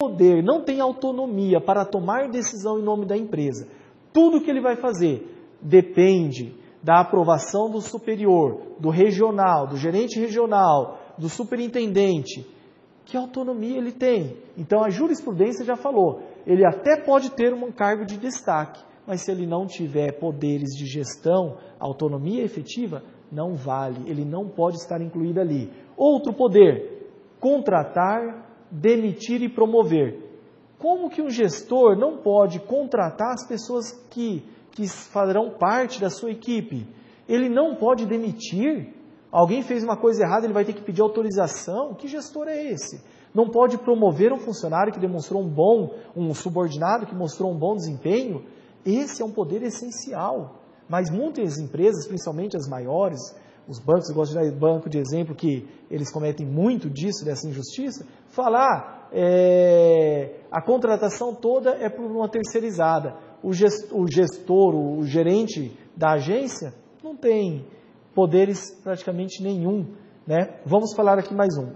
poder, 0.00 0.44
não 0.44 0.62
tem 0.62 0.80
autonomia 0.80 1.60
para 1.60 1.84
tomar 1.84 2.28
decisão 2.28 2.78
em 2.78 2.84
nome 2.84 3.04
da 3.04 3.16
empresa, 3.16 3.66
tudo 4.12 4.40
que 4.40 4.48
ele 4.48 4.60
vai 4.60 4.76
fazer 4.76 5.26
depende 5.60 6.54
da 6.80 7.00
aprovação 7.00 7.68
do 7.68 7.80
superior, 7.80 8.76
do 8.78 8.90
regional, 8.90 9.66
do 9.66 9.76
gerente 9.76 10.20
regional, 10.20 11.00
do 11.18 11.28
superintendente. 11.28 12.46
Que 13.04 13.16
autonomia 13.16 13.76
ele 13.76 13.90
tem? 13.90 14.36
Então 14.56 14.84
a 14.84 14.88
jurisprudência 14.88 15.64
já 15.64 15.74
falou, 15.74 16.22
ele 16.46 16.64
até 16.64 17.00
pode 17.00 17.32
ter 17.32 17.52
um 17.52 17.72
cargo 17.72 18.04
de 18.04 18.16
destaque, 18.18 18.80
mas 19.04 19.22
se 19.22 19.32
ele 19.32 19.48
não 19.48 19.66
tiver 19.66 20.12
poderes 20.20 20.76
de 20.78 20.86
gestão, 20.86 21.56
autonomia 21.80 22.44
efetiva, 22.44 23.02
não 23.32 23.56
vale, 23.56 24.08
ele 24.08 24.24
não 24.24 24.48
pode 24.48 24.76
estar 24.76 25.00
incluído 25.02 25.40
ali. 25.40 25.72
Outro 25.96 26.32
poder, 26.32 27.10
contratar, 27.40 28.47
demitir 28.70 29.42
e 29.42 29.48
promover. 29.48 30.28
Como 30.78 31.10
que 31.10 31.20
um 31.20 31.30
gestor 31.30 31.96
não 31.96 32.18
pode 32.18 32.60
contratar 32.60 33.32
as 33.32 33.46
pessoas 33.46 33.92
que, 34.10 34.44
que 34.72 34.86
farão 34.88 35.50
parte 35.58 36.00
da 36.00 36.08
sua 36.08 36.30
equipe? 36.30 36.86
Ele 37.28 37.48
não 37.48 37.74
pode 37.74 38.06
demitir? 38.06 38.94
Alguém 39.30 39.62
fez 39.62 39.84
uma 39.84 39.96
coisa 39.96 40.22
errada, 40.22 40.46
ele 40.46 40.54
vai 40.54 40.64
ter 40.64 40.72
que 40.72 40.82
pedir 40.82 41.02
autorização? 41.02 41.94
Que 41.94 42.08
gestor 42.08 42.48
é 42.48 42.70
esse? 42.70 43.02
Não 43.34 43.50
pode 43.50 43.76
promover 43.78 44.32
um 44.32 44.38
funcionário 44.38 44.92
que 44.92 45.00
demonstrou 45.00 45.42
um 45.42 45.48
bom, 45.48 45.94
um 46.16 46.32
subordinado 46.32 47.06
que 47.06 47.14
mostrou 47.14 47.52
um 47.52 47.58
bom 47.58 47.74
desempenho? 47.74 48.44
Esse 48.86 49.20
é 49.20 49.24
um 49.24 49.32
poder 49.32 49.62
essencial. 49.62 50.62
Mas 50.88 51.10
muitas 51.10 51.58
empresas, 51.58 52.06
principalmente 52.06 52.56
as 52.56 52.68
maiores, 52.68 53.20
os 53.68 53.78
bancos, 53.78 54.08
eu 54.08 54.14
gosto 54.14 54.32
de 54.32 54.50
dar 54.50 54.58
banco 54.58 54.88
de 54.88 54.98
exemplo 54.98 55.34
que 55.34 55.68
eles 55.90 56.10
cometem 56.10 56.46
muito 56.46 56.88
disso, 56.88 57.24
dessa 57.24 57.46
injustiça, 57.46 58.06
falar 58.28 58.66
ah, 58.66 59.08
é, 59.12 60.40
a 60.50 60.62
contratação 60.62 61.34
toda 61.34 61.70
é 61.72 61.88
por 61.88 62.10
uma 62.10 62.28
terceirizada. 62.28 63.14
O 63.42 63.52
gestor, 63.52 64.00
o 64.00 64.10
gestor, 64.10 64.74
o 64.74 65.04
gerente 65.04 65.76
da 65.94 66.12
agência 66.12 66.72
não 67.04 67.14
tem 67.14 67.66
poderes 68.14 68.74
praticamente 68.82 69.42
nenhum. 69.42 69.94
Né? 70.26 70.60
Vamos 70.64 70.94
falar 70.94 71.18
aqui 71.18 71.34
mais 71.34 71.56
um. 71.58 71.72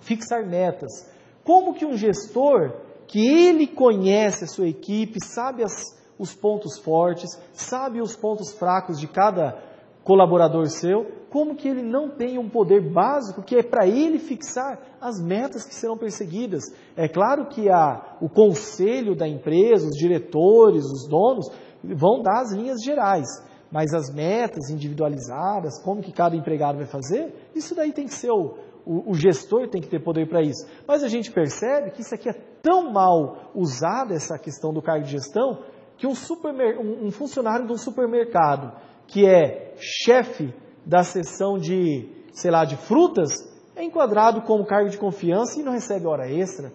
Fixar 0.00 0.46
metas. 0.46 1.08
Como 1.44 1.74
que 1.74 1.86
um 1.86 1.96
gestor 1.96 2.74
que 3.06 3.26
ele 3.26 3.66
conhece 3.66 4.44
a 4.44 4.46
sua 4.46 4.68
equipe, 4.68 5.18
sabe 5.24 5.64
as, 5.64 5.72
os 6.20 6.34
pontos 6.34 6.78
fortes, 6.78 7.30
sabe 7.54 8.02
os 8.02 8.14
pontos 8.14 8.52
fracos 8.52 9.00
de 9.00 9.08
cada 9.08 9.58
colaborador 10.04 10.66
seu, 10.66 11.06
como 11.30 11.56
que 11.56 11.66
ele 11.66 11.82
não 11.82 12.10
tem 12.10 12.38
um 12.38 12.48
poder 12.48 12.92
básico 12.92 13.42
que 13.42 13.56
é 13.56 13.62
para 13.62 13.86
ele 13.86 14.18
fixar 14.18 14.78
as 15.00 15.18
metas 15.18 15.64
que 15.64 15.74
serão 15.74 15.96
perseguidas? 15.96 16.64
É 16.94 17.08
claro 17.08 17.46
que 17.46 17.70
a, 17.70 18.16
o 18.20 18.28
conselho 18.28 19.16
da 19.16 19.26
empresa, 19.26 19.86
os 19.86 19.96
diretores, 19.96 20.84
os 20.84 21.08
donos, 21.08 21.50
vão 21.82 22.20
dar 22.22 22.42
as 22.42 22.52
linhas 22.52 22.82
gerais, 22.82 23.26
mas 23.72 23.94
as 23.94 24.12
metas 24.12 24.68
individualizadas, 24.68 25.82
como 25.82 26.02
que 26.02 26.12
cada 26.12 26.36
empregado 26.36 26.76
vai 26.76 26.86
fazer, 26.86 27.32
isso 27.54 27.74
daí 27.74 27.92
tem 27.92 28.04
que 28.04 28.14
ser 28.14 28.30
o, 28.30 28.56
o, 28.84 29.12
o 29.12 29.14
gestor 29.14 29.68
tem 29.68 29.80
que 29.80 29.88
ter 29.88 30.02
poder 30.02 30.28
para 30.28 30.42
isso. 30.42 30.66
Mas 30.86 31.02
a 31.02 31.08
gente 31.08 31.30
percebe 31.30 31.92
que 31.92 32.02
isso 32.02 32.14
aqui 32.14 32.28
é 32.28 32.50
tão 32.62 32.92
mal 32.92 33.50
usado, 33.54 34.12
essa 34.12 34.38
questão 34.38 34.72
do 34.72 34.82
cargo 34.82 35.04
de 35.04 35.12
gestão, 35.12 35.60
que 36.00 36.06
um, 36.06 36.14
um, 36.80 37.08
um 37.08 37.10
funcionário 37.10 37.66
de 37.66 37.72
um 37.74 37.76
supermercado 37.76 38.72
que 39.06 39.26
é 39.26 39.74
chefe 39.78 40.54
da 40.84 41.02
seção 41.02 41.58
de, 41.58 42.08
sei 42.32 42.50
lá, 42.50 42.64
de 42.64 42.74
frutas, 42.74 43.30
é 43.76 43.84
enquadrado 43.84 44.40
como 44.42 44.64
cargo 44.64 44.88
de 44.88 44.96
confiança 44.96 45.60
e 45.60 45.62
não 45.62 45.72
recebe 45.72 46.06
hora 46.06 46.26
extra. 46.26 46.72